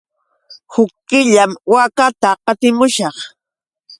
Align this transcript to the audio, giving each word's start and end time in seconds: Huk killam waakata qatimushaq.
Huk 0.73 0.91
killam 1.09 1.51
waakata 1.71 2.29
qatimushaq. 2.45 3.17